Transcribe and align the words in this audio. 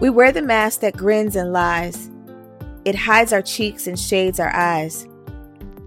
We 0.00 0.10
wear 0.10 0.30
the 0.30 0.42
mask 0.42 0.80
that 0.80 0.96
grins 0.96 1.34
and 1.34 1.52
lies. 1.52 2.08
It 2.84 2.94
hides 2.94 3.32
our 3.32 3.42
cheeks 3.42 3.88
and 3.88 3.98
shades 3.98 4.38
our 4.38 4.54
eyes. 4.54 5.08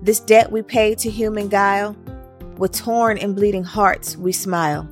This 0.01 0.19
debt 0.19 0.51
we 0.51 0.61
pay 0.61 0.95
to 0.95 1.09
human 1.09 1.47
guile, 1.47 1.95
with 2.57 2.73
torn 2.73 3.17
and 3.17 3.33
bleeding 3.33 3.63
hearts 3.63 4.17
we 4.17 4.33
smile. 4.33 4.85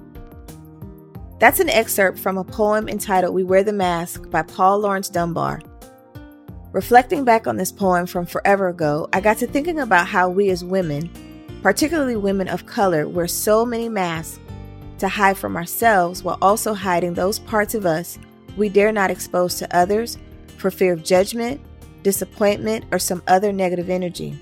That's 1.37 1.59
an 1.59 1.69
excerpt 1.69 2.17
from 2.17 2.37
a 2.37 2.45
poem 2.45 2.87
entitled 2.87 3.35
We 3.35 3.43
Wear 3.43 3.61
the 3.61 3.73
Mask 3.73 4.29
by 4.29 4.41
Paul 4.41 4.79
Laurence 4.79 5.09
Dunbar. 5.09 5.59
Reflecting 6.71 7.25
back 7.25 7.45
on 7.45 7.57
this 7.57 7.73
poem 7.73 8.05
from 8.05 8.25
forever 8.25 8.69
ago, 8.69 9.09
I 9.11 9.19
got 9.19 9.37
to 9.39 9.47
thinking 9.47 9.79
about 9.79 10.07
how 10.07 10.29
we 10.29 10.49
as 10.49 10.63
women, 10.63 11.09
particularly 11.61 12.15
women 12.15 12.47
of 12.47 12.65
color, 12.65 13.05
wear 13.05 13.27
so 13.27 13.65
many 13.65 13.89
masks 13.89 14.39
to 14.99 15.09
hide 15.09 15.37
from 15.37 15.57
ourselves 15.57 16.23
while 16.23 16.37
also 16.41 16.73
hiding 16.73 17.15
those 17.15 17.39
parts 17.39 17.75
of 17.75 17.85
us 17.85 18.17
we 18.59 18.69
dare 18.69 18.91
not 18.91 19.09
expose 19.09 19.55
to 19.55 19.75
others 19.75 20.17
for 20.57 20.69
fear 20.69 20.93
of 20.93 21.03
judgment, 21.03 21.61
disappointment, 22.03 22.85
or 22.91 22.99
some 22.99 23.23
other 23.27 23.51
negative 23.51 23.89
energy. 23.89 24.37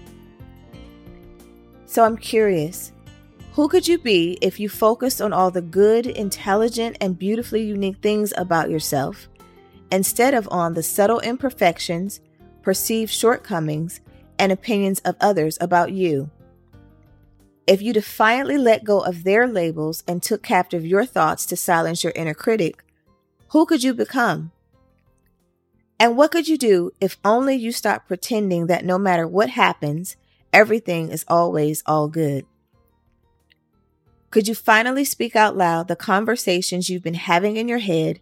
So 1.85 2.03
I'm 2.03 2.17
curious 2.17 2.91
who 3.53 3.67
could 3.67 3.87
you 3.87 3.97
be 3.97 4.37
if 4.41 4.59
you 4.59 4.69
focused 4.69 5.21
on 5.21 5.33
all 5.33 5.49
the 5.49 5.61
good, 5.61 6.05
intelligent, 6.05 6.97
and 6.99 7.17
beautifully 7.17 7.63
unique 7.63 7.97
things 8.01 8.33
about 8.37 8.69
yourself 8.69 9.29
instead 9.91 10.33
of 10.33 10.47
on 10.51 10.73
the 10.73 10.83
subtle 10.83 11.19
imperfections, 11.21 12.19
perceived 12.61 13.11
shortcomings, 13.11 14.01
and 14.37 14.51
opinions 14.51 14.99
of 14.99 15.15
others 15.21 15.57
about 15.61 15.91
you? 15.91 16.29
If 17.65 17.81
you 17.81 17.93
defiantly 17.93 18.57
let 18.57 18.83
go 18.83 18.99
of 18.99 19.23
their 19.23 19.47
labels 19.47 20.03
and 20.07 20.21
took 20.21 20.43
captive 20.43 20.85
your 20.85 21.05
thoughts 21.05 21.45
to 21.47 21.57
silence 21.57 22.03
your 22.03 22.13
inner 22.15 22.33
critic, 22.33 22.83
who 23.49 23.65
could 23.65 23.83
you 23.83 23.93
become? 23.93 24.51
And 25.99 26.15
what 26.15 26.31
could 26.31 26.47
you 26.47 26.57
do 26.57 26.91
if 27.01 27.17
only 27.25 27.55
you 27.55 27.71
stopped 27.71 28.07
pretending 28.07 28.67
that 28.67 28.85
no 28.85 28.97
matter 28.99 29.27
what 29.27 29.49
happens, 29.49 30.15
everything 30.53 31.09
is 31.09 31.25
always 31.27 31.81
all 31.85 32.07
good? 32.07 32.45
Could 34.29 34.47
you 34.47 34.55
finally 34.55 35.05
speak 35.05 35.35
out 35.35 35.55
loud 35.55 35.87
the 35.87 35.95
conversations 35.95 36.89
you've 36.89 37.03
been 37.03 37.13
having 37.13 37.57
in 37.57 37.67
your 37.67 37.79
head 37.79 38.19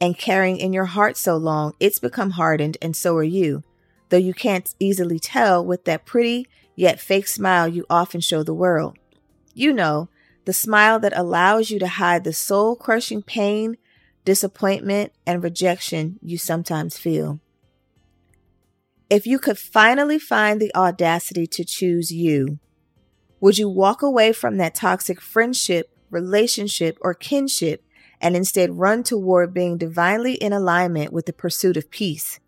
and 0.00 0.16
carrying 0.16 0.56
in 0.56 0.72
your 0.72 0.86
heart 0.86 1.16
so 1.16 1.36
long 1.36 1.74
it's 1.80 1.98
become 1.98 2.30
hardened 2.30 2.78
and 2.80 2.96
so 2.96 3.16
are 3.16 3.22
you, 3.22 3.62
though 4.08 4.16
you 4.16 4.32
can't 4.32 4.74
easily 4.78 5.18
tell 5.18 5.64
with 5.64 5.84
that 5.84 6.06
pretty 6.06 6.46
yet 6.76 7.00
fake 7.00 7.26
smile 7.26 7.68
you 7.68 7.84
often 7.90 8.20
show 8.20 8.42
the 8.42 8.54
world? 8.54 8.96
You 9.52 9.72
know, 9.72 10.08
the 10.46 10.52
smile 10.52 10.98
that 11.00 11.16
allows 11.16 11.70
you 11.70 11.78
to 11.80 11.88
hide 11.88 12.24
the 12.24 12.32
soul 12.32 12.76
crushing 12.76 13.22
pain, 13.22 13.76
disappointment, 14.24 15.12
and 15.26 15.42
rejection 15.42 16.18
you 16.22 16.38
sometimes 16.38 16.98
feel. 16.98 17.40
If 19.08 19.26
you 19.26 19.38
could 19.38 19.58
finally 19.58 20.18
find 20.18 20.60
the 20.60 20.74
audacity 20.74 21.46
to 21.48 21.64
choose 21.64 22.12
you, 22.12 22.58
would 23.40 23.58
you 23.58 23.68
walk 23.68 24.02
away 24.02 24.32
from 24.32 24.58
that 24.58 24.74
toxic 24.74 25.20
friendship, 25.20 25.90
relationship, 26.10 26.98
or 27.00 27.14
kinship 27.14 27.82
and 28.20 28.36
instead 28.36 28.78
run 28.78 29.02
toward 29.02 29.54
being 29.54 29.78
divinely 29.78 30.34
in 30.34 30.52
alignment 30.52 31.12
with 31.12 31.26
the 31.26 31.32
pursuit 31.32 31.76
of 31.76 31.90
peace? 31.90 32.38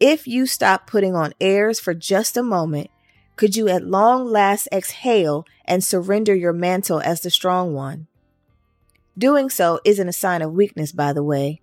If 0.00 0.26
you 0.26 0.46
stop 0.46 0.86
putting 0.86 1.14
on 1.14 1.34
airs 1.40 1.78
for 1.78 1.94
just 1.94 2.36
a 2.36 2.42
moment, 2.42 2.90
could 3.36 3.54
you 3.54 3.68
at 3.68 3.84
long 3.84 4.26
last 4.26 4.66
exhale 4.72 5.46
and 5.64 5.84
surrender 5.84 6.34
your 6.34 6.52
mantle 6.52 7.00
as 7.00 7.20
the 7.20 7.30
strong 7.30 7.72
one? 7.72 8.08
Doing 9.16 9.50
so 9.50 9.78
isn't 9.84 10.08
a 10.08 10.12
sign 10.12 10.40
of 10.40 10.52
weakness, 10.52 10.90
by 10.90 11.12
the 11.12 11.22
way, 11.22 11.60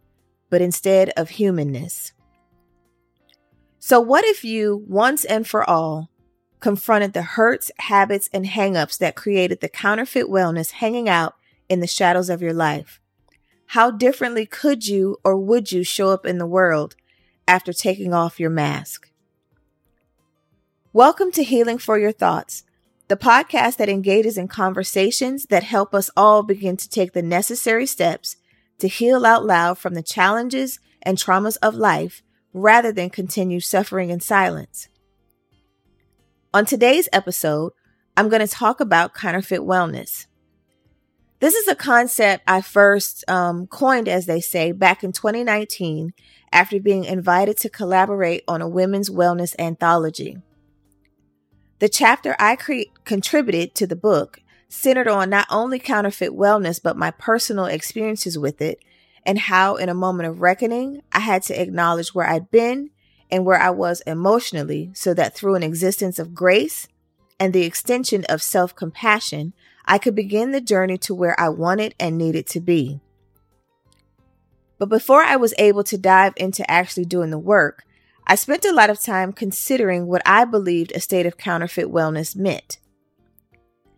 but 0.50 0.62
instead 0.62 1.10
of 1.18 1.30
humanness. 1.30 2.14
So, 3.80 4.00
what 4.00 4.24
if 4.24 4.44
you, 4.44 4.86
once 4.88 5.26
and 5.26 5.48
for 5.48 5.68
all, 5.68 6.10
confronted 6.60 7.14
the 7.14 7.24
hurts, 7.24 7.72
habits, 7.80 8.30
and 8.32 8.46
hangups 8.46 9.00
that 9.00 9.16
created 9.16 9.62
the 9.62 9.70
counterfeit 9.70 10.28
wellness 10.28 10.72
hanging 10.72 11.10
out 11.10 11.34
in 11.70 11.80
the 11.80 11.88
shadows 11.88 12.30
of 12.30 12.42
your 12.42 12.54
life? 12.54 13.00
How 13.68 13.90
differently 13.90 14.46
could 14.46 14.88
you 14.88 15.18
or 15.24 15.36
would 15.38 15.72
you 15.72 15.84
show 15.84 16.10
up 16.10 16.26
in 16.26 16.38
the 16.38 16.46
world 16.46 16.96
after 17.48 17.74
taking 17.74 18.14
off 18.14 18.40
your 18.40 18.50
mask? 18.50 19.10
Welcome 20.94 21.32
to 21.32 21.44
Healing 21.44 21.78
for 21.80 21.98
Your 21.98 22.12
Thoughts, 22.12 22.64
the 23.10 23.18
podcast 23.18 23.78
that 23.78 23.90
engages 23.90 24.38
in 24.38 24.48
conversations 24.48 25.48
that 25.48 25.64
help 25.64 25.96
us 25.96 26.12
all 26.16 26.44
begin 26.44 26.78
to 26.78 26.88
take 26.88 27.14
the 27.14 27.24
necessary 27.24 27.88
steps 27.88 28.38
to 28.78 28.88
heal 28.88 29.26
out 29.26 29.44
loud 29.44 29.80
from 29.80 29.96
the 29.96 30.04
challenges 30.04 30.80
and 31.02 31.18
traumas 31.18 31.58
of 31.64 31.74
life 31.74 32.22
rather 32.54 32.92
than 32.92 33.10
continue 33.10 33.60
suffering 33.60 34.12
in 34.12 34.20
silence. 34.20 34.90
On 36.54 36.66
today's 36.66 37.10
episode, 37.12 37.74
I'm 38.16 38.30
going 38.30 38.46
to 38.46 38.48
talk 38.48 38.80
about 38.80 39.16
counterfeit 39.16 39.62
wellness. 39.62 40.28
This 41.40 41.56
is 41.56 41.68
a 41.68 41.76
concept 41.76 42.44
I 42.48 42.62
first 42.62 43.28
um, 43.28 43.66
coined, 43.66 44.08
as 44.08 44.28
they 44.28 44.42
say, 44.42 44.72
back 44.72 45.04
in 45.04 45.14
2019 45.14 46.14
after 46.52 46.80
being 46.80 47.06
invited 47.06 47.58
to 47.58 47.70
collaborate 47.70 48.44
on 48.48 48.62
a 48.62 48.70
women's 48.70 49.10
wellness 49.10 49.56
anthology. 49.58 50.38
The 51.80 51.90
chapter 51.90 52.36
I 52.40 52.58
cre- 52.58 52.92
contributed 53.06 53.74
to 53.76 53.88
the 53.88 53.96
book 53.96 54.42
centered 54.68 55.08
on 55.08 55.30
not 55.30 55.48
only 55.50 55.80
counterfeit 55.80 56.32
wellness, 56.32 56.80
but 56.82 56.98
my 56.98 57.12
personal 57.12 57.66
experiences 57.66 58.38
with 58.38 58.62
it 58.62 58.80
and 59.26 59.40
how, 59.40 59.76
in 59.76 59.90
a 59.90 59.94
moment 59.94 60.28
of 60.30 60.42
reckoning, 60.42 61.02
I 61.12 61.20
had 61.20 61.44
to 61.44 61.60
acknowledge 61.60 62.14
where 62.14 62.28
I'd 62.28 62.52
been 62.52 62.92
and 63.32 63.46
where 63.46 63.60
I 63.60 63.70
was 63.70 64.02
emotionally, 64.02 64.92
so 64.94 65.14
that 65.14 65.36
through 65.36 65.56
an 65.56 65.64
existence 65.64 66.20
of 66.20 66.34
grace 66.34 66.88
and 67.40 67.54
the 67.54 67.64
extension 67.64 68.26
of 68.26 68.42
self 68.42 68.76
compassion, 68.76 69.54
I 69.86 69.98
could 69.98 70.16
begin 70.16 70.52
the 70.52 70.62
journey 70.62 70.98
to 71.00 71.16
where 71.16 71.40
I 71.40 71.50
wanted 71.50 71.96
and 72.00 72.18
needed 72.18 72.46
to 72.48 72.60
be. 72.60 73.00
But 74.78 74.90
before 74.90 75.24
I 75.24 75.36
was 75.36 75.54
able 75.58 75.84
to 75.86 75.98
dive 75.98 76.34
into 76.38 76.70
actually 76.70 77.06
doing 77.06 77.30
the 77.30 77.40
work, 77.40 77.84
I 78.30 78.36
spent 78.36 78.64
a 78.64 78.72
lot 78.72 78.92
of 78.92 79.02
time 79.02 79.34
considering 79.34 80.06
what 80.06 80.22
I 80.24 80.46
believed 80.46 80.92
a 80.92 81.00
state 81.00 81.26
of 81.26 81.36
counterfeit 81.36 81.88
wellness 81.88 82.36
meant. 82.36 82.78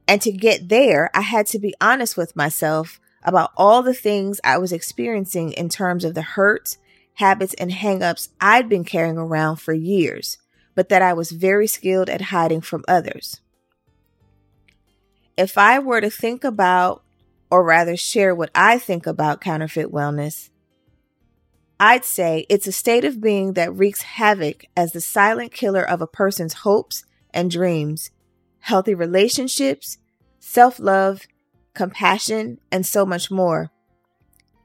And 0.08 0.22
to 0.22 0.32
get 0.32 0.70
there, 0.70 1.12
I 1.14 1.20
had 1.20 1.48
to 1.48 1.60
be 1.60 1.76
honest 1.82 2.16
with 2.16 2.34
myself 2.34 3.02
about 3.24 3.52
all 3.58 3.84
the 3.84 3.94
things 3.94 4.40
I 4.42 4.58
was 4.58 4.72
experiencing 4.72 5.52
in 5.52 5.68
terms 5.68 6.06
of 6.06 6.16
the 6.16 6.22
hurt 6.22 6.78
habits, 7.16 7.54
and 7.56 7.72
hangups 7.72 8.30
I'd 8.40 8.70
been 8.70 8.86
carrying 8.86 9.18
around 9.18 9.58
for 9.58 9.74
years, 9.74 10.38
but 10.76 10.88
that 10.88 11.02
I 11.02 11.12
was 11.12 11.32
very 11.32 11.68
skilled 11.68 12.10
at 12.10 12.22
hiding 12.22 12.62
from 12.62 12.86
others. 12.88 13.42
If 15.38 15.58
I 15.58 15.80
were 15.80 16.00
to 16.00 16.10
think 16.10 16.46
about, 16.46 17.04
or 17.52 17.66
rather 17.66 17.98
share 17.98 18.34
what 18.34 18.50
I 18.56 18.78
think 18.78 19.06
about 19.06 19.42
counterfeit 19.42 19.92
wellness, 19.92 20.50
I'd 21.84 22.06
say 22.06 22.46
it's 22.48 22.68
a 22.68 22.72
state 22.72 23.04
of 23.06 23.20
being 23.20 23.54
that 23.54 23.74
wreaks 23.76 24.04
havoc 24.04 24.68
as 24.78 24.92
the 24.92 25.02
silent 25.02 25.52
killer 25.52 25.82
of 25.82 26.00
a 26.00 26.06
person's 26.06 26.54
hopes 26.54 27.06
and 27.34 27.50
dreams, 27.50 28.12
healthy 28.60 28.94
relationships, 28.94 29.98
self 30.40 30.80
love, 30.80 31.22
compassion, 31.74 32.60
and 32.72 32.86
so 32.86 33.04
much 33.04 33.32
more. 33.32 33.72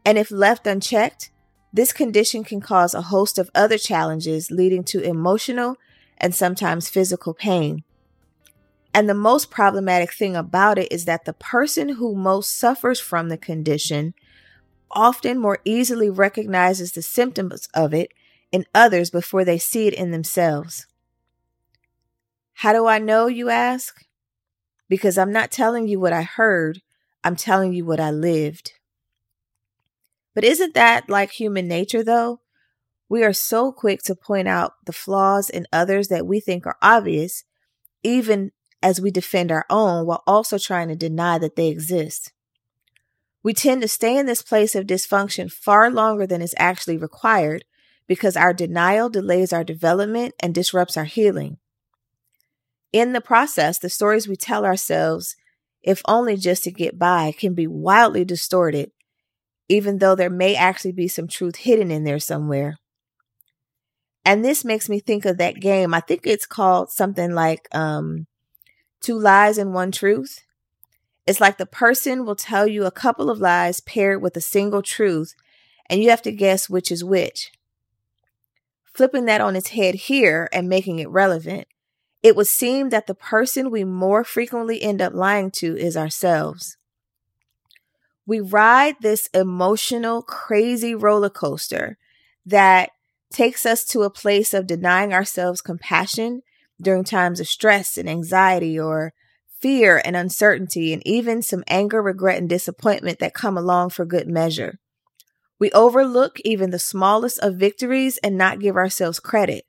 And 0.04 0.19
if 0.19 0.31
left 0.31 0.66
unchecked, 0.66 1.31
this 1.72 1.91
condition 1.91 2.44
can 2.44 2.60
cause 2.60 2.93
a 2.93 3.00
host 3.00 3.38
of 3.38 3.50
other 3.54 3.78
challenges, 3.78 4.50
leading 4.50 4.84
to 4.84 5.00
emotional 5.00 5.77
and 6.19 6.34
sometimes 6.34 6.91
physical 6.91 7.33
pain. 7.33 7.83
And 8.93 9.09
the 9.09 9.15
most 9.15 9.50
problematic 9.50 10.12
thing 10.12 10.37
about 10.37 10.77
it 10.77 10.93
is 10.93 11.06
that 11.06 11.25
the 11.25 11.33
person 11.33 11.88
who 11.88 12.15
most 12.15 12.59
suffers 12.59 13.00
from 13.00 13.31
the 13.31 13.38
condition 13.38 14.12
often 14.96 15.38
more 15.38 15.58
easily 15.64 16.10
recognizes 16.10 16.92
the 16.92 17.03
symptoms 17.03 17.68
of 17.74 17.94
it 17.94 18.10
in 18.50 18.65
others 18.74 19.10
before 19.10 19.44
they 19.44 19.59
see 19.59 19.86
it 19.86 19.94
in 19.94 20.10
themselves. 20.10 20.86
How 22.54 22.72
do 22.72 22.86
I 22.86 22.98
know, 22.98 23.26
you 23.26 23.50
ask? 23.50 24.04
Because 24.88 25.18
I'm 25.18 25.32
not 25.32 25.50
telling 25.50 25.86
you 25.86 26.00
what 26.00 26.15
I 26.15 26.22
heard, 26.22 26.80
I'm 27.22 27.36
telling 27.36 27.74
you 27.74 27.84
what 27.84 28.00
I 28.00 28.10
lived. 28.10 28.72
But 30.34 30.44
isn't 30.44 30.74
that 30.74 31.10
like 31.10 31.32
human 31.32 31.68
nature, 31.68 32.03
though? 32.03 32.41
We 33.09 33.22
are 33.22 33.32
so 33.32 33.72
quick 33.72 34.03
to 34.04 34.15
point 34.15 34.48
out 34.48 34.74
the 34.84 34.92
flaws 34.92 35.50
in 35.50 35.66
others 35.72 36.09
that 36.09 36.26
we 36.26 36.41
think 36.41 36.66
are 36.66 36.78
obvious, 36.80 37.44
even 38.03 38.53
as 38.82 39.00
we 39.00 39.10
defend 39.10 39.53
our 39.53 39.66
own 39.68 40.06
while 40.06 40.22
also 40.26 40.59
trying 40.59 40.88
to 40.88 40.97
deny 40.97 41.38
that 41.38 41.56
they 41.56 41.68
exist. 41.68 42.32
We 43.47 43.54
tend 43.54 43.81
to 43.83 43.87
stay 43.87 44.19
in 44.19 44.27
this 44.27 44.43
place 44.43 44.75
of 44.75 44.89
dysfunction 44.89 45.53
far 45.53 45.89
longer 45.89 46.27
than 46.27 46.43
is 46.43 46.53
actually 46.59 46.97
required 46.97 47.65
because 48.09 48.37
our 48.37 48.53
denial 48.53 49.09
delays 49.09 49.53
our 49.53 49.63
development 49.63 50.34
and 50.41 50.53
disrupts 50.53 50.97
our 50.97 51.04
healing. 51.04 51.59
In 52.93 53.13
the 53.13 53.21
process, 53.21 53.78
the 53.78 53.89
stories 53.89 54.27
we 54.27 54.34
tell 54.34 54.65
ourselves, 54.66 55.37
if 55.81 56.03
only 56.09 56.37
just 56.37 56.65
to 56.65 56.72
get 56.72 56.98
by, 56.98 57.31
can 57.31 57.54
be 57.54 57.69
wildly 57.69 58.25
distorted 58.25 58.91
even 59.69 59.98
though 59.98 60.16
there 60.16 60.28
may 60.28 60.57
actually 60.57 60.91
be 60.91 61.07
some 61.07 61.28
truth 61.28 61.54
hidden 61.54 61.93
in 61.93 62.03
there 62.03 62.19
somewhere. 62.19 62.78
And 64.25 64.45
this 64.45 64.65
makes 64.65 64.89
me 64.89 64.98
think 64.98 65.25
of 65.25 65.39
that 65.39 65.60
game. 65.60 65.95
I 65.95 66.01
think 66.01 66.22
it's 66.25 66.47
called 66.47 66.91
something 66.91 67.33
like 67.33 67.69
um, 67.72 68.27
Two 69.01 69.16
Lies 69.16 69.57
and 69.57 69.72
One 69.72 69.93
Truth. 69.93 70.46
It's 71.26 71.40
like 71.40 71.58
the 71.58 71.66
person 71.66 72.24
will 72.24 72.36
tell 72.36 72.66
you 72.66 72.84
a 72.84 72.90
couple 72.90 73.30
of 73.30 73.40
lies 73.40 73.80
paired 73.80 74.22
with 74.22 74.36
a 74.36 74.40
single 74.40 74.82
truth, 74.82 75.34
and 75.90 76.02
you 76.02 76.10
have 76.10 76.22
to 76.22 76.32
guess 76.32 76.70
which 76.70 76.92
is 76.92 77.02
which. 77.02 77.50
Flipping 78.94 79.24
that 79.26 79.40
on 79.40 79.56
its 79.56 79.70
head 79.70 79.94
here 79.94 80.48
and 80.52 80.68
making 80.68 81.00
it 81.00 81.08
relevant, 81.08 81.66
it 82.22 82.36
would 82.36 82.46
seem 82.46 82.90
that 82.90 83.06
the 83.06 83.14
person 83.14 83.70
we 83.70 83.84
more 83.84 84.24
frequently 84.24 84.82
end 84.82 85.02
up 85.02 85.12
lying 85.12 85.50
to 85.50 85.76
is 85.76 85.96
ourselves. 85.96 86.76
We 88.24 88.40
ride 88.40 88.96
this 89.00 89.28
emotional, 89.34 90.22
crazy 90.22 90.94
roller 90.94 91.30
coaster 91.30 91.98
that 92.44 92.90
takes 93.30 93.66
us 93.66 93.84
to 93.84 94.02
a 94.02 94.10
place 94.10 94.54
of 94.54 94.66
denying 94.66 95.12
ourselves 95.12 95.60
compassion 95.60 96.42
during 96.80 97.04
times 97.04 97.38
of 97.40 97.48
stress 97.48 97.96
and 97.96 98.08
anxiety 98.08 98.78
or 98.78 99.12
fear 99.66 100.01
and 100.04 100.15
uncertainty, 100.15 100.92
and 100.92 101.04
even 101.04 101.42
some 101.42 101.65
anger, 101.66 102.01
regret, 102.01 102.39
and 102.39 102.48
disappointment 102.48 103.18
that 103.18 103.34
come 103.34 103.59
along 103.59 103.91
for 103.91 104.04
good 104.04 104.28
measure. 104.28 104.78
We 105.59 105.72
overlook 105.72 106.39
even 106.45 106.71
the 106.71 106.78
smallest 106.78 107.41
of 107.41 107.57
victories 107.57 108.16
and 108.18 108.39
not 108.39 108.60
give 108.60 108.77
ourselves 108.77 109.18
credit, 109.18 109.65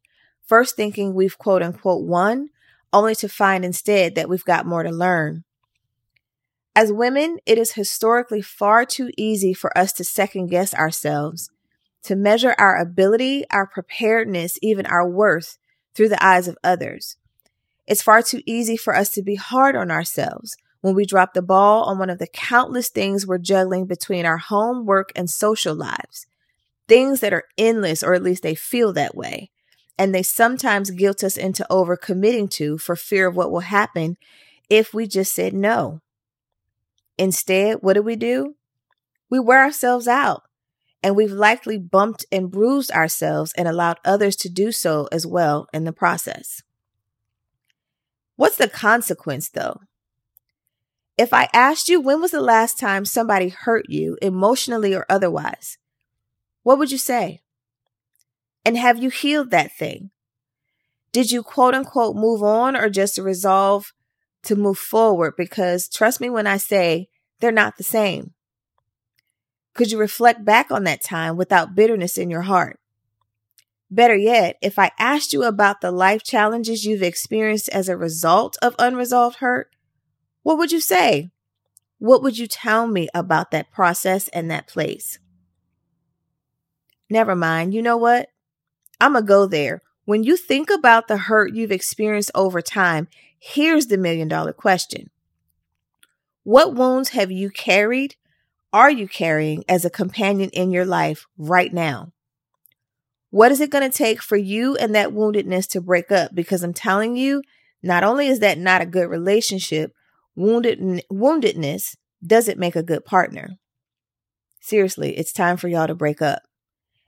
first 0.45 0.75
thinking 0.75 1.15
we've 1.15 1.39
quote 1.39 1.63
unquote 1.63 2.05
won, 2.05 2.49
only 2.93 3.15
to 3.15 3.27
find 3.27 3.65
instead 3.65 4.13
that 4.13 4.29
we've 4.29 4.45
got 4.45 4.67
more 4.67 4.83
to 4.83 4.91
learn. 4.91 5.45
As 6.75 6.93
women, 6.93 7.39
it 7.47 7.57
is 7.57 7.71
historically 7.71 8.43
far 8.43 8.85
too 8.85 9.09
easy 9.17 9.51
for 9.51 9.75
us 9.75 9.91
to 9.93 10.03
second 10.03 10.51
guess 10.51 10.75
ourselves 10.75 11.49
to 12.03 12.15
measure 12.15 12.53
our 12.59 12.79
ability, 12.79 13.45
our 13.49 13.65
preparedness, 13.65 14.59
even 14.61 14.85
our 14.85 15.09
worth 15.09 15.57
through 15.95 16.09
the 16.09 16.23
eyes 16.23 16.47
of 16.47 16.55
others. 16.63 17.17
It's 17.87 18.01
far 18.01 18.21
too 18.21 18.41
easy 18.45 18.75
for 18.75 18.95
us 18.95 19.09
to 19.11 19.23
be 19.23 19.35
hard 19.35 19.75
on 19.75 19.89
ourselves 19.89 20.57
when 20.81 20.93
we 20.93 21.05
drop 21.05 21.33
the 21.33 21.41
ball 21.41 21.83
on 21.83 21.97
one 21.97 22.09
of 22.09 22.19
the 22.19 22.27
countless 22.27 22.89
things 22.89 23.25
we're 23.25 23.37
juggling 23.37 23.85
between 23.85 24.25
our 24.25 24.37
home, 24.37 24.85
work, 24.85 25.11
and 25.15 25.29
social 25.29 25.73
lives. 25.73 26.27
Things 26.87 27.21
that 27.21 27.33
are 27.33 27.45
endless, 27.57 28.03
or 28.03 28.13
at 28.13 28.23
least 28.23 28.43
they 28.43 28.55
feel 28.55 28.93
that 28.93 29.15
way. 29.15 29.51
And 29.97 30.13
they 30.13 30.23
sometimes 30.23 30.91
guilt 30.91 31.23
us 31.23 31.37
into 31.37 31.65
overcommitting 31.69 32.51
to 32.51 32.77
for 32.77 32.95
fear 32.95 33.27
of 33.27 33.35
what 33.35 33.51
will 33.51 33.61
happen 33.61 34.17
if 34.69 34.93
we 34.93 35.07
just 35.07 35.33
said 35.33 35.53
no. 35.53 36.01
Instead, 37.17 37.77
what 37.81 37.93
do 37.93 38.03
we 38.03 38.15
do? 38.15 38.55
We 39.29 39.39
wear 39.39 39.63
ourselves 39.63 40.07
out 40.07 40.43
and 41.01 41.15
we've 41.15 41.31
likely 41.31 41.77
bumped 41.77 42.25
and 42.31 42.51
bruised 42.51 42.91
ourselves 42.91 43.53
and 43.57 43.67
allowed 43.67 43.97
others 44.05 44.35
to 44.37 44.49
do 44.49 44.71
so 44.71 45.07
as 45.11 45.25
well 45.25 45.67
in 45.73 45.83
the 45.83 45.91
process. 45.91 46.61
What's 48.37 48.57
the 48.57 48.69
consequence 48.69 49.49
though? 49.49 49.81
If 51.17 51.33
I 51.33 51.49
asked 51.51 51.89
you 51.89 51.99
when 51.99 52.21
was 52.21 52.31
the 52.31 52.39
last 52.39 52.79
time 52.79 53.03
somebody 53.03 53.49
hurt 53.49 53.89
you 53.89 54.17
emotionally 54.21 54.95
or 54.95 55.05
otherwise, 55.09 55.77
what 56.63 56.77
would 56.77 56.91
you 56.91 56.99
say? 56.99 57.41
And 58.63 58.77
have 58.77 59.01
you 59.01 59.09
healed 59.09 59.49
that 59.51 59.75
thing? 59.75 60.11
Did 61.11 61.31
you 61.31 61.41
quote 61.41 61.73
unquote 61.73 62.15
move 62.15 62.43
on 62.43 62.75
or 62.77 62.89
just 62.89 63.17
resolve 63.17 63.91
to 64.43 64.55
move 64.55 64.77
forward? 64.77 65.33
Because 65.35 65.89
trust 65.89 66.21
me 66.21 66.29
when 66.29 66.45
I 66.45 66.57
say 66.57 67.09
they're 67.39 67.51
not 67.51 67.77
the 67.77 67.83
same. 67.83 68.33
Could 69.73 69.91
you 69.91 69.97
reflect 69.97 70.45
back 70.45 70.69
on 70.69 70.83
that 70.83 71.03
time 71.03 71.37
without 71.37 71.73
bitterness 71.73 72.17
in 72.17 72.29
your 72.29 72.43
heart? 72.43 72.79
Better 73.89 74.15
yet, 74.15 74.57
if 74.61 74.77
I 74.77 74.91
asked 74.99 75.31
you 75.31 75.43
about 75.43 75.81
the 75.81 75.91
life 75.91 76.23
challenges 76.23 76.85
you've 76.85 77.03
experienced 77.03 77.69
as 77.69 77.87
a 77.87 77.97
result 77.97 78.57
of 78.61 78.75
unresolved 78.77 79.37
hurt, 79.37 79.69
what 80.43 80.57
would 80.57 80.71
you 80.71 80.81
say? 80.81 81.31
What 81.99 82.21
would 82.21 82.37
you 82.37 82.47
tell 82.47 82.87
me 82.87 83.07
about 83.13 83.51
that 83.51 83.71
process 83.71 84.27
and 84.29 84.51
that 84.51 84.67
place? 84.67 85.19
Never 87.09 87.35
mind. 87.35 87.73
You 87.73 87.81
know 87.81 87.97
what? 87.97 88.29
I'm 88.99 89.13
going 89.13 89.23
to 89.23 89.27
go 89.27 89.45
there. 89.45 89.81
When 90.05 90.23
you 90.23 90.37
think 90.37 90.69
about 90.69 91.07
the 91.07 91.17
hurt 91.17 91.53
you've 91.53 91.71
experienced 91.71 92.31
over 92.35 92.61
time, 92.61 93.07
here's 93.39 93.87
the 93.87 93.97
million 93.97 94.27
dollar 94.27 94.53
question 94.53 95.09
What 96.43 96.75
wounds 96.75 97.09
have 97.09 97.31
you 97.31 97.49
carried 97.49 98.15
are 98.73 98.91
you 98.91 99.07
carrying 99.07 99.63
as 99.69 99.85
a 99.85 99.89
companion 99.89 100.49
in 100.49 100.71
your 100.71 100.85
life 100.85 101.25
right 101.37 101.73
now? 101.73 102.11
What 103.29 103.51
is 103.51 103.59
it 103.59 103.69
going 103.69 103.89
to 103.89 103.95
take 103.95 104.21
for 104.21 104.37
you 104.37 104.75
and 104.77 104.95
that 104.95 105.09
woundedness 105.09 105.67
to 105.71 105.81
break 105.81 106.11
up? 106.11 106.33
Because 106.33 106.63
I'm 106.63 106.73
telling 106.73 107.15
you, 107.15 107.41
not 107.83 108.03
only 108.03 108.27
is 108.27 108.39
that 108.39 108.57
not 108.57 108.81
a 108.81 108.85
good 108.85 109.09
relationship, 109.09 109.93
wounded 110.35 111.03
woundedness 111.11 111.95
doesn't 112.25 112.59
make 112.59 112.75
a 112.75 112.83
good 112.83 113.05
partner. 113.05 113.57
Seriously, 114.61 115.17
it's 115.17 115.31
time 115.31 115.57
for 115.57 115.67
y'all 115.67 115.87
to 115.87 115.95
break 115.95 116.21
up. 116.21 116.43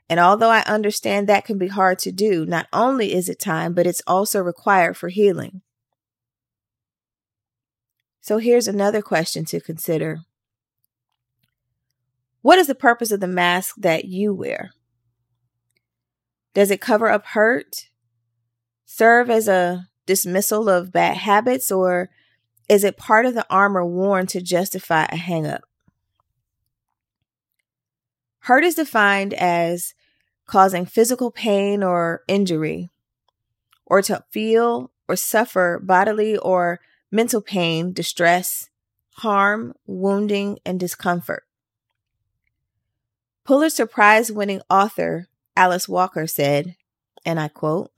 And 0.10 0.20
although 0.20 0.50
I 0.50 0.62
understand 0.62 1.28
that 1.28 1.46
can 1.46 1.58
be 1.58 1.68
hard 1.68 2.00
to 2.00 2.12
do, 2.12 2.46
not 2.46 2.68
only 2.74 3.14
is 3.14 3.30
it 3.30 3.40
time, 3.40 3.74
but 3.74 3.86
it's 3.86 4.02
also 4.08 4.42
required 4.42 4.98
for 4.98 5.10
healing. 5.10 5.62
So 8.22 8.38
here's 8.38 8.68
another 8.68 9.02
question 9.02 9.46
to 9.46 9.60
consider 9.60 10.22
what 12.42 12.58
is 12.58 12.68
the 12.68 12.76
purpose 12.76 13.12
of 13.12 13.20
the 13.20 13.28
mask 13.28 13.76
that 13.78 14.06
you 14.06 14.34
wear? 14.34 14.72
Does 16.54 16.72
it 16.72 16.82
cover 16.82 17.10
up 17.10 17.26
hurt? 17.28 17.90
Serve 18.86 19.30
as 19.30 19.48
a 19.48 19.88
dismissal 20.06 20.68
of 20.68 20.92
bad 20.92 21.18
habits? 21.18 21.72
Or 21.72 22.10
is 22.68 22.84
it 22.84 22.98
part 22.98 23.26
of 23.26 23.34
the 23.34 23.46
armor 23.50 23.86
worn 23.86 24.28
to 24.28 24.42
justify 24.42 25.06
a 25.06 25.16
hangup? 25.16 25.62
Hurt 28.40 28.64
is 28.64 28.76
defined 28.76 29.34
as 29.34 29.94
causing 30.48 30.86
physical 30.86 31.30
pain 31.30 31.84
or 31.84 32.24
injury, 32.28 32.90
or 33.86 34.02
to 34.02 34.24
feel 34.32 34.92
or 35.08 35.16
suffer 35.16 35.80
bodily 35.84 36.38
or 36.38 36.80
mental 37.12 37.42
pain, 37.42 37.94
distress, 37.94 38.70
harm, 39.18 39.74
wounding, 39.86 40.58
and 40.66 40.80
discomfort. 40.80 41.44
Pulitzer 43.44 43.86
Prize 43.86 44.32
winning 44.32 44.62
author 44.70 45.28
Alice 45.60 45.90
Walker 45.90 46.26
said, 46.26 46.78
and 47.26 47.38
I 47.38 47.50
quote, 47.50 47.92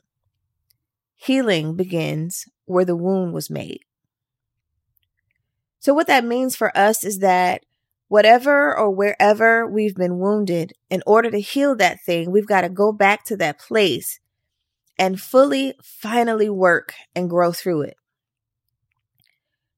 Healing 1.16 1.76
begins 1.76 2.50
where 2.66 2.86
the 2.86 2.96
wound 2.96 3.34
was 3.34 3.52
made. 3.52 3.82
So, 5.80 5.94
what 5.94 6.08
that 6.08 6.26
means 6.26 6.56
for 6.56 6.76
us 6.76 7.04
is 7.04 7.20
that 7.20 7.64
whatever 8.08 8.76
or 8.76 8.90
wherever 8.90 9.68
we've 9.68 9.94
been 9.94 10.18
wounded, 10.18 10.74
in 10.90 11.04
order 11.06 11.30
to 11.30 11.40
heal 11.40 11.76
that 11.76 12.02
thing, 12.02 12.32
we've 12.32 12.48
got 12.48 12.62
to 12.62 12.70
go 12.70 12.92
back 12.92 13.26
to 13.26 13.38
that 13.38 13.60
place 13.60 14.20
and 14.98 15.22
fully, 15.22 15.76
finally 15.84 16.50
work 16.50 16.96
and 17.16 17.30
grow 17.30 17.52
through 17.52 17.84
it. 17.84 17.98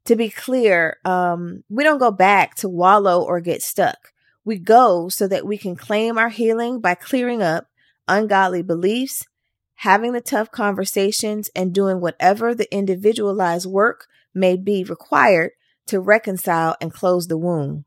To 0.05 0.15
be 0.15 0.29
clear, 0.29 0.99
um, 1.03 1.65
we 1.67 1.83
don't 1.83 1.99
go 1.99 2.11
back 2.11 2.55
to 2.55 2.69
wallow 2.69 3.21
or 3.21 3.41
get 3.41 3.61
stuck. 3.61 4.13
We 4.45 4.57
go 4.57 5.09
so 5.09 5.27
that 5.27 5.45
we 5.45 5.57
can 5.57 5.75
claim 5.75 6.17
our 6.17 6.29
healing 6.29 6.79
by 6.79 6.95
clearing 6.95 7.41
up 7.41 7.67
ungodly 8.07 8.61
beliefs, 8.61 9.25
having 9.75 10.13
the 10.13 10.21
tough 10.21 10.51
conversations, 10.51 11.49
and 11.55 11.73
doing 11.73 11.99
whatever 11.99 12.53
the 12.53 12.73
individualized 12.73 13.65
work 13.65 14.07
may 14.33 14.55
be 14.55 14.83
required 14.83 15.51
to 15.87 15.99
reconcile 15.99 16.75
and 16.79 16.93
close 16.93 17.27
the 17.27 17.37
wound. 17.37 17.85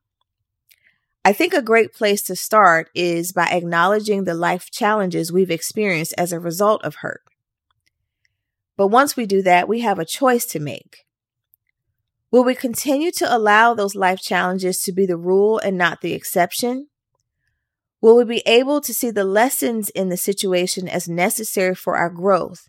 I 1.25 1.33
think 1.33 1.53
a 1.53 1.63
great 1.63 1.93
place 1.93 2.23
to 2.25 2.37
start 2.37 2.89
is 2.95 3.33
by 3.33 3.49
acknowledging 3.49 4.25
the 4.25 4.35
life 4.35 4.71
challenges 4.71 5.33
we've 5.33 5.51
experienced 5.51 6.15
as 6.17 6.33
a 6.33 6.39
result 6.39 6.85
of 6.85 6.97
hurt. 6.97 7.23
But 8.77 8.89
once 8.89 9.17
we 9.17 9.27
do 9.27 9.43
that, 9.43 9.69
we 9.69 9.81
have 9.81 9.99
a 9.99 10.05
choice 10.05 10.47
to 10.47 10.61
make. 10.61 11.05
Will 12.31 12.45
we 12.45 12.55
continue 12.55 13.11
to 13.13 13.37
allow 13.37 13.75
those 13.75 13.95
life 13.95 14.21
challenges 14.21 14.83
to 14.83 14.93
be 14.93 15.07
the 15.07 15.17
rule 15.17 15.59
and 15.59 15.79
not 15.79 16.01
the 16.01 16.13
exception? 16.13 16.89
Will 18.01 18.17
we 18.17 18.25
be 18.25 18.43
able 18.47 18.81
to 18.83 18.93
see 18.93 19.11
the 19.11 19.25
lessons 19.25 19.89
in 19.91 20.09
the 20.09 20.17
situation 20.17 20.89
as 20.89 21.09
necessary 21.09 21.75
for 21.75 21.97
our 21.97 22.11
growth? 22.11 22.69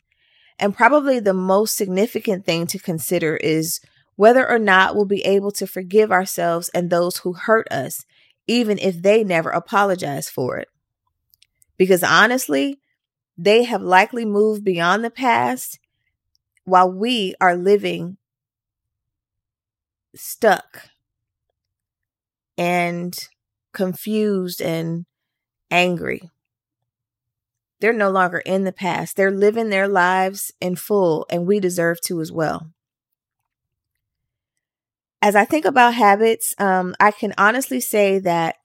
And 0.60 0.76
probably 0.76 1.20
the 1.20 1.34
most 1.34 1.76
significant 1.76 2.46
thing 2.46 2.66
to 2.68 2.80
consider 2.80 3.36
is 3.38 3.80
whether 4.16 4.50
or 4.50 4.58
not 4.58 4.96
we'll 4.96 5.06
be 5.06 5.22
able 5.26 5.52
to 5.52 5.68
forgive 5.68 6.12
ourselves 6.12 6.70
and 6.74 6.90
those 6.90 7.18
who 7.18 7.34
hurt 7.34 7.68
us, 7.72 8.06
even 8.48 8.80
if 8.80 9.02
they 9.02 9.24
never 9.24 9.50
apologize 9.50 10.30
for 10.30 10.58
it. 10.58 10.70
Because 11.78 12.04
honestly, 12.04 12.80
they 13.38 13.66
have 13.66 13.84
likely 13.84 14.26
moved 14.26 14.64
beyond 14.64 15.04
the 15.04 15.12
past 15.12 15.78
while 16.64 16.92
we 16.92 17.36
are 17.40 17.56
living 17.56 18.18
stuck 20.16 20.90
and 22.58 23.16
confused 23.72 24.60
and 24.60 25.06
angry. 25.72 26.30
They're 27.80 27.94
no 27.94 28.10
longer 28.10 28.40
in 28.40 28.64
the 28.64 28.72
past. 28.72 29.16
They're 29.16 29.32
living 29.32 29.70
their 29.70 29.88
lives 29.88 30.52
in 30.60 30.76
full, 30.76 31.26
and 31.30 31.46
we 31.46 31.60
deserve 31.60 32.02
to 32.02 32.22
as 32.22 32.32
well. 32.32 32.72
As 35.22 35.36
I 35.36 35.46
think 35.46 35.66
about 35.66 35.94
habits, 35.94 36.56
um, 36.58 36.96
I 37.00 37.12
can 37.12 37.34
honestly 37.38 37.80
say 37.80 38.20
that 38.20 38.56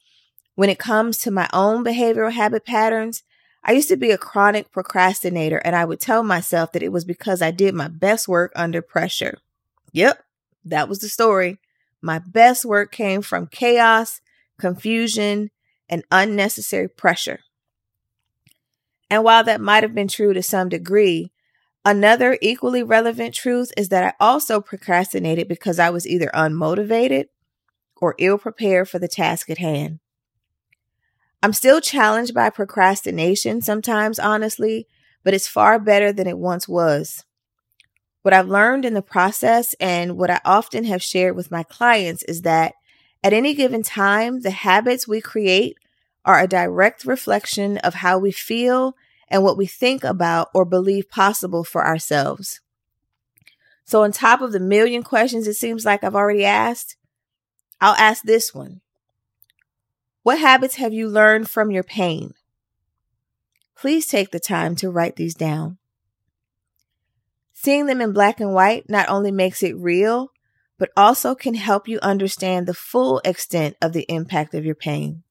when 0.54 0.70
it 0.70 0.78
comes 0.78 1.18
to 1.18 1.30
my 1.30 1.48
own 1.52 1.84
behavioral 1.84 2.32
habit 2.32 2.64
patterns, 2.64 3.22
I 3.64 3.72
used 3.72 3.88
to 3.88 3.96
be 3.96 4.10
a 4.10 4.18
chronic 4.18 4.72
procrastinator, 4.72 5.58
and 5.58 5.76
I 5.76 5.84
would 5.84 6.00
tell 6.00 6.22
myself 6.22 6.72
that 6.72 6.82
it 6.82 6.92
was 6.92 7.04
because 7.04 7.42
I 7.42 7.52
did 7.52 7.74
my 7.74 7.88
best 7.88 8.28
work 8.28 8.52
under 8.56 8.82
pressure. 8.82 9.38
Yep, 9.92 10.22
that 10.64 10.88
was 10.88 10.98
the 10.98 11.08
story. 11.08 11.58
My 12.00 12.18
best 12.18 12.64
work 12.64 12.90
came 12.90 13.22
from 13.22 13.46
chaos, 13.46 14.20
confusion, 14.58 15.50
and 15.92 16.02
unnecessary 16.10 16.88
pressure. 16.88 17.40
And 19.10 19.22
while 19.22 19.44
that 19.44 19.60
might 19.60 19.82
have 19.82 19.94
been 19.94 20.08
true 20.08 20.32
to 20.32 20.42
some 20.42 20.70
degree, 20.70 21.32
another 21.84 22.38
equally 22.40 22.82
relevant 22.82 23.34
truth 23.34 23.70
is 23.76 23.90
that 23.90 24.02
I 24.02 24.14
also 24.18 24.62
procrastinated 24.62 25.48
because 25.48 25.78
I 25.78 25.90
was 25.90 26.08
either 26.08 26.30
unmotivated 26.34 27.26
or 28.00 28.14
ill 28.18 28.38
prepared 28.38 28.88
for 28.88 28.98
the 28.98 29.06
task 29.06 29.50
at 29.50 29.58
hand. 29.58 30.00
I'm 31.42 31.52
still 31.52 31.82
challenged 31.82 32.32
by 32.32 32.48
procrastination 32.48 33.60
sometimes, 33.60 34.18
honestly, 34.18 34.86
but 35.22 35.34
it's 35.34 35.46
far 35.46 35.78
better 35.78 36.10
than 36.10 36.26
it 36.26 36.38
once 36.38 36.66
was. 36.66 37.26
What 38.22 38.32
I've 38.32 38.48
learned 38.48 38.86
in 38.86 38.94
the 38.94 39.02
process 39.02 39.74
and 39.78 40.16
what 40.16 40.30
I 40.30 40.40
often 40.42 40.84
have 40.84 41.02
shared 41.02 41.36
with 41.36 41.50
my 41.50 41.64
clients 41.64 42.22
is 42.22 42.42
that 42.42 42.76
at 43.22 43.32
any 43.32 43.54
given 43.54 43.82
time, 43.82 44.40
the 44.40 44.50
habits 44.50 45.06
we 45.06 45.20
create 45.20 45.76
are 46.24 46.40
a 46.40 46.48
direct 46.48 47.04
reflection 47.04 47.78
of 47.78 47.94
how 47.94 48.18
we 48.18 48.32
feel 48.32 48.96
and 49.28 49.42
what 49.42 49.56
we 49.56 49.66
think 49.66 50.04
about 50.04 50.48
or 50.52 50.64
believe 50.64 51.08
possible 51.08 51.64
for 51.64 51.86
ourselves. 51.86 52.60
So, 53.84 54.02
on 54.02 54.12
top 54.12 54.40
of 54.40 54.52
the 54.52 54.60
million 54.60 55.02
questions 55.02 55.46
it 55.46 55.54
seems 55.54 55.84
like 55.84 56.02
I've 56.02 56.14
already 56.14 56.44
asked, 56.44 56.96
I'll 57.80 57.96
ask 57.96 58.22
this 58.22 58.54
one 58.54 58.80
What 60.22 60.38
habits 60.38 60.76
have 60.76 60.92
you 60.92 61.08
learned 61.08 61.48
from 61.48 61.70
your 61.70 61.82
pain? 61.82 62.34
Please 63.76 64.06
take 64.06 64.30
the 64.30 64.40
time 64.40 64.76
to 64.76 64.90
write 64.90 65.16
these 65.16 65.34
down. 65.34 65.78
Seeing 67.52 67.86
them 67.86 68.00
in 68.00 68.12
black 68.12 68.40
and 68.40 68.52
white 68.52 68.88
not 68.88 69.08
only 69.08 69.30
makes 69.30 69.62
it 69.62 69.76
real, 69.76 70.31
but 70.78 70.90
also 70.96 71.34
can 71.34 71.54
help 71.54 71.86
you 71.86 71.98
understand 72.00 72.66
the 72.66 72.74
full 72.74 73.20
extent 73.24 73.76
of 73.80 73.92
the 73.92 74.06
impact 74.08 74.54
of 74.54 74.64
your 74.64 74.74
pain. 74.74 75.22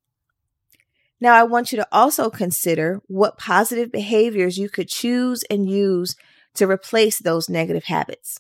Now, 1.20 1.36
I 1.36 1.44
want 1.44 1.72
you 1.72 1.78
to 1.78 1.88
also 1.92 2.30
consider 2.30 3.02
what 3.08 3.38
positive 3.38 3.92
behaviors 3.92 4.58
you 4.58 4.70
could 4.70 4.88
choose 4.88 5.44
and 5.50 5.70
use 5.70 6.16
to 6.56 6.68
replace 6.68 7.20
those 7.20 7.48
negative 7.48 7.86
habits. 7.86 8.40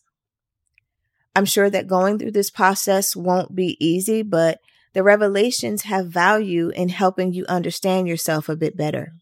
I'm 1.36 1.46
sure 1.46 1.70
that 1.70 1.88
going 1.88 2.17
through 2.17 2.31
this 2.31 2.50
process 2.50 3.15
won't 3.15 3.55
be 3.55 3.77
easy, 3.79 4.22
but 4.22 4.60
the 4.93 5.03
revelations 5.03 5.84
have 5.84 6.08
value 6.08 6.70
in 6.70 6.89
helping 6.89 7.34
you 7.34 7.46
understand 7.48 8.08
yourself 8.08 8.50
a 8.50 8.55
bit 8.55 8.75
better. 8.75 9.13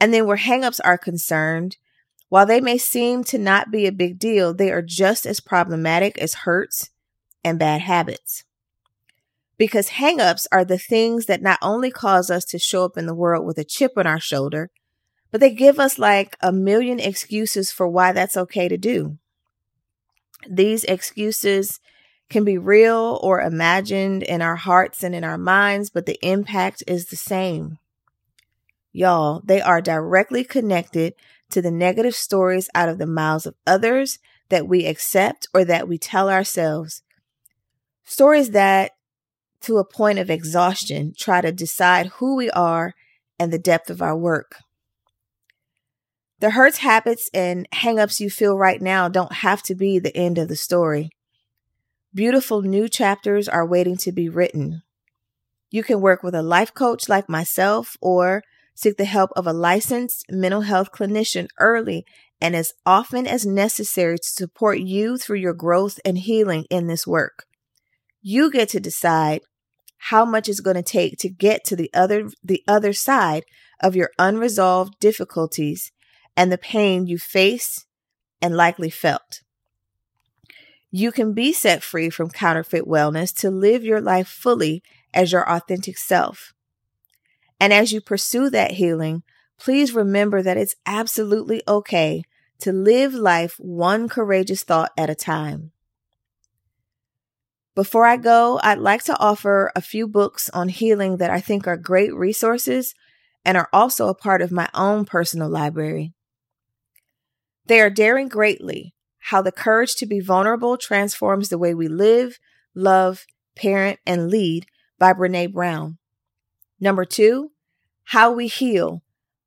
And 0.00 0.12
then 0.12 0.26
where 0.26 0.36
hangups 0.36 0.80
are 0.84 0.98
concerned, 0.98 1.76
while 2.30 2.46
they 2.46 2.60
may 2.60 2.78
seem 2.78 3.24
to 3.24 3.36
not 3.36 3.72
be 3.72 3.86
a 3.86 3.92
big 3.92 4.18
deal, 4.18 4.54
they 4.54 4.70
are 4.70 4.82
just 4.82 5.26
as 5.26 5.40
problematic 5.40 6.16
as 6.18 6.34
hurts 6.34 6.90
and 7.44 7.58
bad 7.58 7.80
habits. 7.82 8.44
Because 9.58 9.90
hangups 9.90 10.46
are 10.52 10.64
the 10.64 10.78
things 10.78 11.26
that 11.26 11.42
not 11.42 11.58
only 11.60 11.90
cause 11.90 12.30
us 12.30 12.44
to 12.46 12.58
show 12.58 12.84
up 12.84 12.96
in 12.96 13.06
the 13.06 13.16
world 13.16 13.44
with 13.44 13.58
a 13.58 13.64
chip 13.64 13.92
on 13.96 14.06
our 14.06 14.20
shoulder, 14.20 14.70
but 15.32 15.40
they 15.40 15.50
give 15.50 15.80
us 15.80 15.98
like 15.98 16.36
a 16.40 16.52
million 16.52 17.00
excuses 17.00 17.72
for 17.72 17.88
why 17.88 18.12
that's 18.12 18.36
okay 18.36 18.68
to 18.68 18.78
do. 18.78 19.18
These 20.48 20.84
excuses 20.84 21.80
can 22.28 22.44
be 22.44 22.56
real 22.56 23.18
or 23.24 23.40
imagined 23.40 24.22
in 24.22 24.40
our 24.40 24.56
hearts 24.56 25.02
and 25.02 25.16
in 25.16 25.24
our 25.24 25.36
minds, 25.36 25.90
but 25.90 26.06
the 26.06 26.18
impact 26.22 26.84
is 26.86 27.06
the 27.06 27.16
same. 27.16 27.78
Y'all, 28.92 29.42
they 29.44 29.60
are 29.60 29.80
directly 29.80 30.44
connected 30.44 31.14
to 31.50 31.62
the 31.62 31.70
negative 31.70 32.14
stories 32.14 32.68
out 32.74 32.88
of 32.88 32.98
the 32.98 33.06
mouths 33.06 33.46
of 33.46 33.54
others 33.66 34.18
that 34.48 34.68
we 34.68 34.86
accept 34.86 35.46
or 35.54 35.64
that 35.64 35.88
we 35.88 35.98
tell 35.98 36.28
ourselves. 36.28 37.02
Stories 38.04 38.50
that, 38.50 38.92
to 39.62 39.78
a 39.78 39.84
point 39.84 40.18
of 40.18 40.30
exhaustion, 40.30 41.12
try 41.16 41.40
to 41.40 41.52
decide 41.52 42.06
who 42.06 42.36
we 42.36 42.50
are 42.50 42.94
and 43.38 43.52
the 43.52 43.58
depth 43.58 43.90
of 43.90 44.02
our 44.02 44.16
work. 44.16 44.56
The 46.40 46.50
hurts, 46.50 46.78
habits, 46.78 47.28
and 47.34 47.68
hangups 47.70 48.18
you 48.18 48.30
feel 48.30 48.56
right 48.56 48.80
now 48.80 49.08
don't 49.08 49.32
have 49.32 49.62
to 49.64 49.74
be 49.74 49.98
the 49.98 50.16
end 50.16 50.38
of 50.38 50.48
the 50.48 50.56
story. 50.56 51.10
Beautiful 52.14 52.62
new 52.62 52.88
chapters 52.88 53.48
are 53.48 53.66
waiting 53.66 53.96
to 53.98 54.10
be 54.10 54.28
written. 54.28 54.82
You 55.70 55.84
can 55.84 56.00
work 56.00 56.22
with 56.22 56.34
a 56.34 56.42
life 56.42 56.74
coach 56.74 57.08
like 57.08 57.28
myself 57.28 57.96
or 58.00 58.42
Seek 58.80 58.96
the 58.96 59.04
help 59.04 59.30
of 59.36 59.46
a 59.46 59.52
licensed 59.52 60.24
mental 60.30 60.62
health 60.62 60.90
clinician 60.90 61.48
early 61.58 62.06
and 62.40 62.56
as 62.56 62.72
often 62.86 63.26
as 63.26 63.44
necessary 63.44 64.16
to 64.16 64.26
support 64.26 64.78
you 64.78 65.18
through 65.18 65.36
your 65.36 65.52
growth 65.52 66.00
and 66.02 66.16
healing 66.16 66.64
in 66.70 66.86
this 66.86 67.06
work. 67.06 67.44
You 68.22 68.50
get 68.50 68.70
to 68.70 68.80
decide 68.80 69.42
how 69.98 70.24
much 70.24 70.48
it's 70.48 70.60
going 70.60 70.76
to 70.76 70.82
take 70.82 71.18
to 71.18 71.28
get 71.28 71.62
to 71.64 71.76
the 71.76 71.90
other 71.92 72.30
the 72.42 72.62
other 72.66 72.94
side 72.94 73.44
of 73.82 73.96
your 73.96 74.12
unresolved 74.18 74.98
difficulties 74.98 75.92
and 76.34 76.50
the 76.50 76.56
pain 76.56 77.06
you 77.06 77.18
face 77.18 77.84
and 78.40 78.56
likely 78.56 78.88
felt. 78.88 79.42
You 80.90 81.12
can 81.12 81.34
be 81.34 81.52
set 81.52 81.82
free 81.82 82.08
from 82.08 82.30
counterfeit 82.30 82.86
wellness 82.86 83.38
to 83.40 83.50
live 83.50 83.84
your 83.84 84.00
life 84.00 84.28
fully 84.28 84.82
as 85.12 85.32
your 85.32 85.46
authentic 85.46 85.98
self. 85.98 86.54
And 87.60 87.72
as 87.72 87.92
you 87.92 88.00
pursue 88.00 88.48
that 88.50 88.72
healing, 88.72 89.22
please 89.58 89.94
remember 89.94 90.42
that 90.42 90.56
it's 90.56 90.74
absolutely 90.86 91.62
okay 91.68 92.24
to 92.60 92.72
live 92.72 93.14
life 93.14 93.56
one 93.58 94.08
courageous 94.08 94.64
thought 94.64 94.90
at 94.96 95.10
a 95.10 95.14
time. 95.14 95.72
Before 97.74 98.04
I 98.04 98.16
go, 98.16 98.58
I'd 98.62 98.78
like 98.78 99.04
to 99.04 99.18
offer 99.18 99.70
a 99.76 99.80
few 99.80 100.08
books 100.08 100.50
on 100.50 100.68
healing 100.68 101.18
that 101.18 101.30
I 101.30 101.40
think 101.40 101.68
are 101.68 101.76
great 101.76 102.12
resources 102.14 102.94
and 103.44 103.56
are 103.56 103.68
also 103.72 104.08
a 104.08 104.14
part 104.14 104.42
of 104.42 104.50
my 104.50 104.68
own 104.74 105.04
personal 105.04 105.48
library. 105.48 106.12
They 107.66 107.80
are 107.80 107.88
Daring 107.88 108.28
Greatly 108.28 108.94
How 109.18 109.40
the 109.40 109.52
Courage 109.52 109.94
to 109.96 110.06
Be 110.06 110.20
Vulnerable 110.20 110.76
Transforms 110.76 111.48
the 111.48 111.58
Way 111.58 111.72
We 111.72 111.86
Live, 111.86 112.40
Love, 112.74 113.24
Parent, 113.54 114.00
and 114.04 114.28
Lead 114.28 114.66
by 114.98 115.12
Brene 115.12 115.52
Brown. 115.52 115.99
Number 116.80 117.04
two, 117.04 117.52
How 118.04 118.32
We 118.32 118.46
Heal 118.46 119.02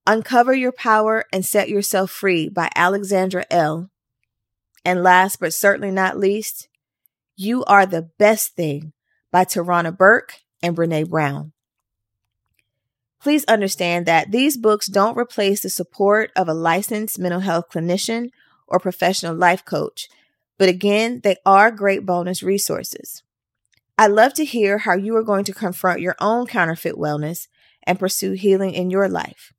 Uncover 0.06 0.54
Your 0.54 0.72
Power 0.72 1.26
and 1.34 1.44
Set 1.44 1.68
Yourself 1.68 2.12
Free 2.12 2.48
by 2.48 2.70
Alexandra 2.76 3.46
Elle 3.50 3.90
And 4.86 5.02
last 5.02 5.40
but 5.40 5.54
certainly 5.54 5.90
not 5.90 6.20
least, 6.20 6.68
You 7.36 7.64
Are 7.66 7.88
the 7.88 8.04
Best 8.20 8.56
Thing 8.56 8.94
by 9.32 9.46
Tarana 9.46 9.98
Burke 9.98 10.42
and 10.62 10.78
Brene 10.78 11.10
Brown. 11.10 11.54
Please 13.20 13.46
understand 13.46 14.06
that 14.06 14.32
these 14.32 14.56
books 14.56 14.86
don't 14.86 15.18
replace 15.18 15.62
the 15.62 15.70
support 15.70 16.32
of 16.36 16.48
a 16.48 16.54
licensed 16.54 17.18
mental 17.18 17.40
health 17.40 17.66
clinician 17.72 18.30
or 18.68 18.80
professional 18.80 19.34
life 19.34 19.66
coach, 19.66 20.08
but 20.60 20.70
again, 20.70 21.22
they 21.24 21.38
are 21.46 21.72
great 21.72 22.06
bonus 22.06 22.44
resources. 22.44 23.24
I'd 23.98 24.12
love 24.12 24.34
to 24.36 24.46
hear 24.46 24.80
how 24.80 24.96
you 24.96 25.16
are 25.16 25.24
going 25.24 25.46
to 25.46 25.54
confront 25.54 26.02
your 26.02 26.16
own 26.20 26.48
counterfeit 26.48 26.96
wellness 26.96 27.48
and 27.84 28.00
pursue 28.00 28.32
healing 28.32 28.74
in 28.74 28.90
your 28.90 29.08
life. 29.08 29.54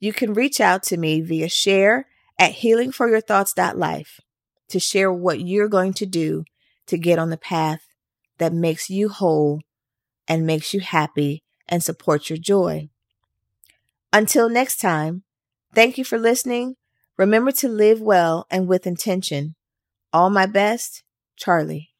You 0.00 0.12
can 0.12 0.34
reach 0.34 0.60
out 0.60 0.82
to 0.84 0.96
me 0.96 1.22
via 1.22 1.48
share 1.48 2.06
at 2.38 2.54
healingforyourthoughts.life 2.56 4.20
to 4.68 4.80
share 4.80 5.12
what 5.12 5.40
you're 5.40 5.68
going 5.68 5.94
to 5.94 6.06
do 6.06 6.44
to 6.86 6.98
get 6.98 7.18
on 7.18 7.30
the 7.30 7.36
path 7.36 7.80
that 8.38 8.52
makes 8.52 8.90
you 8.90 9.08
whole 9.08 9.62
and 10.28 10.46
makes 10.46 10.74
you 10.74 10.80
happy 10.80 11.42
and 11.68 11.82
supports 11.82 12.28
your 12.28 12.38
joy. 12.38 12.88
Until 14.12 14.48
next 14.48 14.76
time, 14.76 15.22
thank 15.74 15.96
you 15.96 16.04
for 16.04 16.18
listening. 16.18 16.76
Remember 17.16 17.52
to 17.52 17.68
live 17.68 18.00
well 18.00 18.46
and 18.50 18.66
with 18.66 18.86
intention. 18.86 19.54
All 20.12 20.30
my 20.30 20.46
best, 20.46 21.02
Charlie. 21.36 21.93